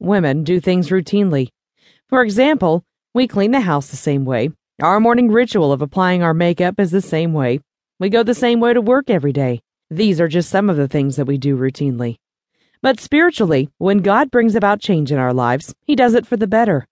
[0.00, 1.48] Women do things routinely.
[2.08, 4.50] For example, we clean the house the same way.
[4.80, 7.60] Our morning ritual of applying our makeup is the same way.
[7.98, 9.60] We go the same way to work every day.
[9.90, 12.16] These are just some of the things that we do routinely.
[12.80, 16.46] But spiritually, when God brings about change in our lives, He does it for the
[16.46, 16.86] better.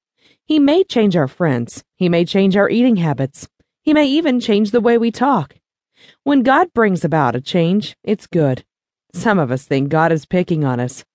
[0.45, 1.82] He may change our friends.
[1.96, 3.48] He may change our eating habits.
[3.80, 5.56] He may even change the way we talk.
[6.25, 8.64] When God brings about a change, it's good.
[9.14, 11.06] Some of us think God is picking on us.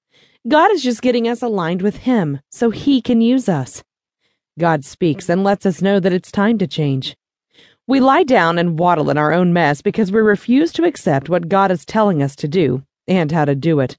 [0.46, 3.82] God is just getting us aligned with Him so He can use us.
[4.60, 7.16] God speaks and lets us know that it's time to change.
[7.88, 11.48] We lie down and waddle in our own mess because we refuse to accept what
[11.48, 13.98] God is telling us to do and how to do it.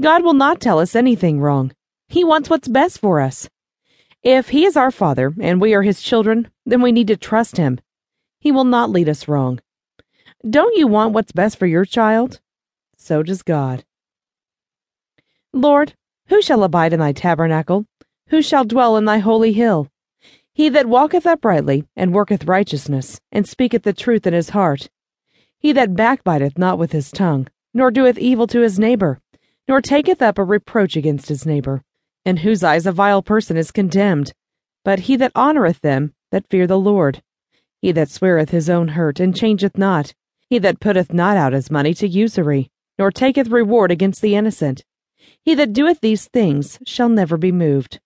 [0.00, 1.72] God will not tell us anything wrong.
[2.08, 3.48] He wants what's best for us.
[4.24, 7.56] If He is our Father and we are His children, then we need to trust
[7.56, 7.80] Him.
[8.40, 9.60] He will not lead us wrong.
[10.48, 12.40] Don't you want what's best for your child?
[12.96, 13.84] So does God.
[15.52, 15.94] Lord,
[16.28, 17.84] who shall abide in thy tabernacle?
[18.28, 19.88] Who shall dwell in thy holy hill?
[20.54, 24.88] He that walketh uprightly, and worketh righteousness, and speaketh the truth in his heart.
[25.58, 29.20] He that backbiteth not with his tongue, nor doeth evil to his neighbor,
[29.68, 31.82] nor taketh up a reproach against his neighbor,
[32.24, 34.32] in whose eyes a vile person is condemned,
[34.84, 37.22] but he that honoureth them that fear the Lord.
[37.80, 40.14] He that sweareth his own hurt, and changeth not,
[40.48, 44.84] he that putteth not out his money to usury, nor taketh reward against the innocent.
[45.44, 48.00] He that doeth these things shall never be moved.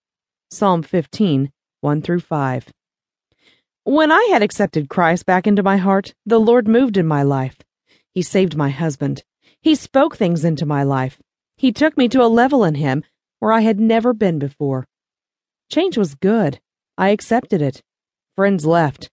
[0.51, 2.73] Psalm 15, 1 through 5.
[3.85, 7.59] When I had accepted Christ back into my heart, the Lord moved in my life.
[8.13, 9.23] He saved my husband.
[9.61, 11.21] He spoke things into my life.
[11.57, 13.05] He took me to a level in Him
[13.39, 14.87] where I had never been before.
[15.71, 16.61] Change was good.
[16.97, 17.83] I accepted it.
[18.35, 19.11] Friends left.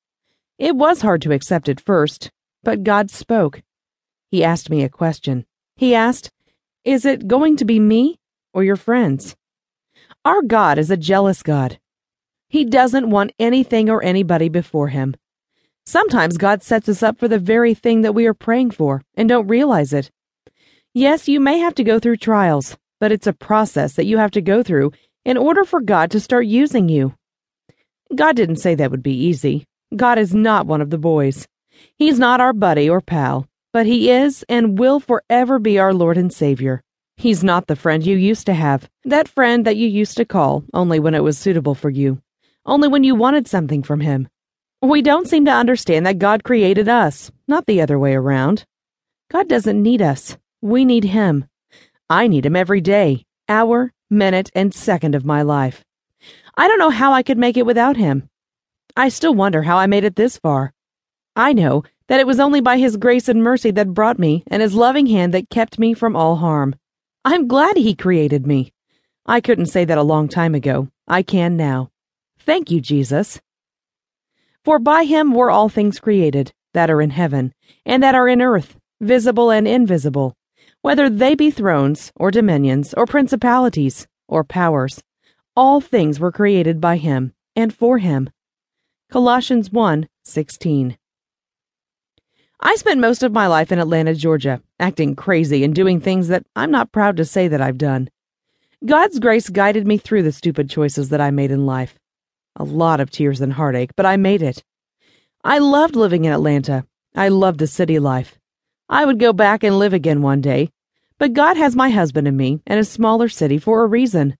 [0.57, 2.31] It was hard to accept at first,
[2.63, 3.61] but God spoke.
[4.31, 5.45] He asked me a question.
[5.75, 6.31] He asked,
[6.85, 8.19] Is it going to be me
[8.53, 9.37] or your friends?
[10.25, 11.79] Our God is a jealous God.
[12.49, 15.15] He doesn't want anything or anybody before Him.
[15.85, 19.29] Sometimes God sets us up for the very thing that we are praying for and
[19.29, 20.11] don't realize it.
[20.93, 24.31] Yes, you may have to go through trials, but it's a process that you have
[24.31, 24.91] to go through
[25.23, 27.15] in order for God to start using you.
[28.13, 29.65] God didn't say that would be easy.
[29.95, 31.47] God is not one of the boys.
[31.95, 36.17] He's not our buddy or pal, but He is and will forever be our Lord
[36.17, 36.81] and Savior.
[37.17, 40.63] He's not the friend you used to have, that friend that you used to call
[40.73, 42.21] only when it was suitable for you,
[42.65, 44.29] only when you wanted something from him.
[44.81, 48.65] We don't seem to understand that God created us, not the other way around.
[49.31, 50.37] God doesn't need us.
[50.61, 51.45] We need Him.
[52.09, 55.85] I need Him every day, hour, minute, and second of my life.
[56.57, 58.29] I don't know how I could make it without Him.
[58.95, 60.73] I still wonder how I made it this far.
[61.35, 64.61] I know that it was only by His grace and mercy that brought me and
[64.61, 66.75] His loving hand that kept me from all harm.
[67.25, 68.73] I'm glad He created me.
[69.25, 70.89] I couldn't say that a long time ago.
[71.07, 71.91] I can now.
[72.39, 73.39] Thank you, Jesus.
[74.65, 77.53] For by Him were all things created, that are in heaven,
[77.85, 80.35] and that are in earth, visible and invisible,
[80.81, 85.01] whether they be thrones, or dominions, or principalities, or powers.
[85.55, 88.29] All things were created by Him, and for Him.
[89.09, 90.97] Colossians 1 16.
[92.65, 96.45] I spent most of my life in Atlanta, Georgia, acting crazy and doing things that
[96.55, 98.09] I'm not proud to say that I've done.
[98.85, 101.99] God's grace guided me through the stupid choices that I made in life.
[102.55, 104.63] A lot of tears and heartache, but I made it.
[105.43, 106.85] I loved living in Atlanta.
[107.13, 108.39] I loved the city life.
[108.87, 110.69] I would go back and live again one day,
[111.17, 114.37] but God has my husband and me in a smaller city for a reason.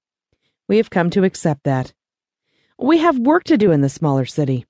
[0.70, 1.92] We have come to accept that.
[2.80, 4.66] We have work to do in the smaller city.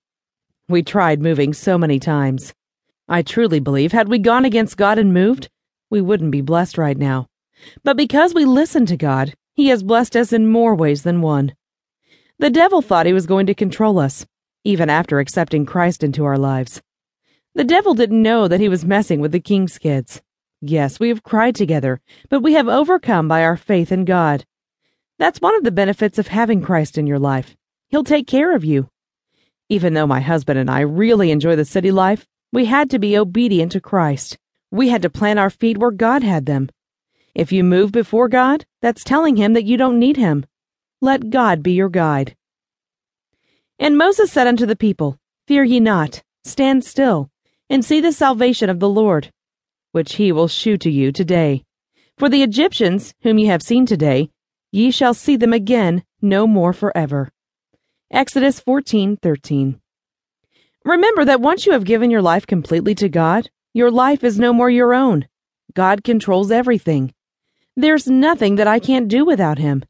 [0.67, 2.51] We tried moving so many times.
[3.07, 5.49] I truly believe had we gone against God and moved,
[5.89, 7.27] we wouldn't be blessed right now.
[7.83, 11.53] But because we listened to God, He has blessed us in more ways than one.
[12.39, 14.25] The devil thought he was going to control us,
[14.63, 16.81] even after accepting Christ into our lives.
[17.53, 20.21] The devil didn't know that he was messing with the king's kids.
[20.59, 24.45] Yes, we have cried together, but we have overcome by our faith in God.
[25.19, 27.55] That's one of the benefits of having Christ in your life.
[27.89, 28.89] He'll take care of you.
[29.69, 33.17] Even though my husband and I really enjoy the city life, we had to be
[33.17, 34.37] obedient to Christ.
[34.69, 36.69] We had to plant our feet where God had them.
[37.33, 40.45] If you move before God, that's telling him that you don't need him.
[41.01, 42.35] Let God be your guide.
[43.79, 45.17] And Moses said unto the people,
[45.47, 47.31] Fear ye not, stand still,
[47.71, 49.31] and see the salvation of the Lord,
[49.91, 51.63] which he will shew to you today.
[52.19, 54.29] For the Egyptians, whom ye have seen today,
[54.71, 57.31] ye shall see them again no more forever.
[58.11, 59.79] Exodus 14:13.
[60.85, 64.51] Remember that once you have given your life completely to God, your life is no
[64.51, 65.27] more your own.
[65.73, 67.13] God controls everything.
[67.77, 69.85] There's nothing that I can't do without Him.